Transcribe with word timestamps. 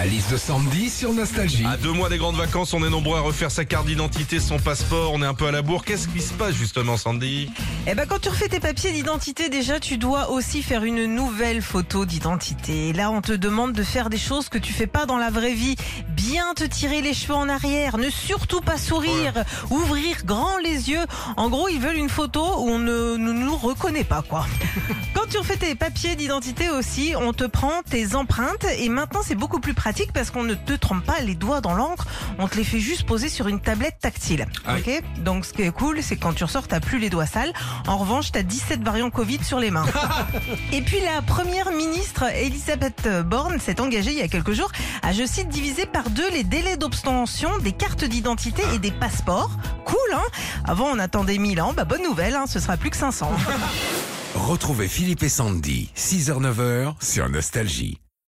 La 0.00 0.06
liste 0.06 0.32
de 0.32 0.38
Sandy 0.38 0.88
sur 0.88 1.12
Nostalgie. 1.12 1.66
À 1.66 1.76
deux 1.76 1.92
mois 1.92 2.08
des 2.08 2.16
grandes 2.16 2.36
vacances, 2.36 2.72
on 2.72 2.82
est 2.82 2.88
nombreux 2.88 3.18
à 3.18 3.20
refaire 3.20 3.50
sa 3.50 3.66
carte 3.66 3.84
d'identité, 3.84 4.40
son 4.40 4.58
passeport, 4.58 5.12
on 5.12 5.20
est 5.20 5.26
un 5.26 5.34
peu 5.34 5.44
à 5.46 5.50
la 5.50 5.60
bourre. 5.60 5.84
Qu'est-ce 5.84 6.08
qui 6.08 6.22
se 6.22 6.32
passe 6.32 6.54
justement, 6.54 6.96
Sandy? 6.96 7.50
Eh 7.86 7.94
ben, 7.94 8.06
quand 8.06 8.18
tu 8.20 8.28
refais 8.28 8.48
tes 8.48 8.60
papiers 8.60 8.92
d'identité, 8.92 9.48
déjà, 9.48 9.80
tu 9.80 9.96
dois 9.96 10.30
aussi 10.30 10.62
faire 10.62 10.84
une 10.84 11.06
nouvelle 11.06 11.62
photo 11.62 12.04
d'identité. 12.04 12.92
Là, 12.92 13.10
on 13.10 13.22
te 13.22 13.32
demande 13.32 13.72
de 13.72 13.82
faire 13.82 14.10
des 14.10 14.18
choses 14.18 14.50
que 14.50 14.58
tu 14.58 14.74
fais 14.74 14.86
pas 14.86 15.06
dans 15.06 15.16
la 15.16 15.30
vraie 15.30 15.54
vie. 15.54 15.76
Bien 16.10 16.52
te 16.54 16.64
tirer 16.64 17.00
les 17.00 17.14
cheveux 17.14 17.34
en 17.34 17.48
arrière, 17.48 17.96
ne 17.96 18.10
surtout 18.10 18.60
pas 18.60 18.76
sourire, 18.76 19.32
ouvrir 19.70 20.26
grand 20.26 20.58
les 20.58 20.90
yeux. 20.90 21.00
En 21.38 21.48
gros, 21.48 21.68
ils 21.68 21.80
veulent 21.80 21.96
une 21.96 22.10
photo 22.10 22.42
où 22.58 22.68
on 22.68 22.78
ne, 22.78 23.16
ne 23.16 23.32
nous 23.32 23.56
reconnaît 23.56 24.04
pas, 24.04 24.22
quoi. 24.22 24.46
Quand 25.14 25.26
tu 25.30 25.38
refais 25.38 25.56
tes 25.56 25.74
papiers 25.74 26.16
d'identité 26.16 26.68
aussi, 26.68 27.14
on 27.16 27.32
te 27.32 27.44
prend 27.44 27.82
tes 27.88 28.14
empreintes 28.14 28.66
et 28.78 28.88
maintenant 28.88 29.20
c'est 29.24 29.34
beaucoup 29.34 29.60
plus 29.60 29.74
pratique 29.74 30.12
parce 30.12 30.30
qu'on 30.30 30.42
ne 30.42 30.54
te 30.54 30.74
trempe 30.74 31.04
pas 31.04 31.20
les 31.20 31.34
doigts 31.34 31.60
dans 31.60 31.74
l'encre, 31.74 32.06
on 32.38 32.46
te 32.46 32.56
les 32.56 32.64
fait 32.64 32.80
juste 32.80 33.04
poser 33.04 33.28
sur 33.28 33.48
une 33.48 33.60
tablette 33.60 33.98
tactile. 34.00 34.46
Ah. 34.66 34.76
Ok? 34.76 35.02
Donc 35.18 35.46
ce 35.46 35.52
qui 35.52 35.62
est 35.62 35.70
cool, 35.70 36.02
c'est 36.02 36.16
que 36.16 36.22
quand 36.22 36.34
tu 36.34 36.44
ressors, 36.44 36.68
t'as 36.68 36.80
plus 36.80 36.98
les 36.98 37.10
doigts 37.10 37.26
sales. 37.26 37.52
En 37.86 37.98
revanche, 37.98 38.32
t'as 38.32 38.42
17 38.42 38.82
variants 38.82 39.10
Covid 39.10 39.42
sur 39.44 39.58
les 39.58 39.70
mains. 39.70 39.86
et 40.72 40.82
puis 40.82 40.98
la 41.00 41.22
première 41.22 41.70
ministre 41.72 42.24
Elisabeth 42.34 43.08
Borne 43.26 43.58
s'est 43.60 43.80
engagée 43.80 44.12
il 44.12 44.18
y 44.18 44.22
a 44.22 44.28
quelques 44.28 44.52
jours 44.52 44.70
à, 45.02 45.12
je 45.12 45.24
cite, 45.24 45.48
diviser 45.48 45.86
par 45.86 46.10
deux 46.10 46.30
les 46.30 46.44
délais 46.44 46.76
d'obtention 46.76 47.50
des 47.58 47.72
cartes 47.72 48.04
d'identité 48.04 48.62
et 48.74 48.78
des 48.78 48.90
passeports. 48.90 49.50
Cool, 49.84 50.14
hein? 50.14 50.22
Avant, 50.64 50.86
on 50.86 50.98
attendait 50.98 51.38
1000 51.38 51.60
ans. 51.60 51.72
Bah 51.74 51.84
bonne 51.84 52.02
nouvelle, 52.02 52.34
hein, 52.34 52.44
ce 52.46 52.60
sera 52.60 52.76
plus 52.76 52.90
que 52.90 52.96
500. 52.96 53.30
Retrouvez 54.34 54.88
Philippe 54.88 55.22
et 55.22 55.28
Sandy, 55.28 55.90
6h-9h 55.96 56.94
sur 57.00 57.28
Nostalgie. 57.28 57.98